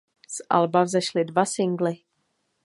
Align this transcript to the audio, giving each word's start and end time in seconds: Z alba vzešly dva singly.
Z 0.27 0.41
alba 0.49 0.81
vzešly 0.83 1.25
dva 1.29 1.45
singly. 1.45 1.93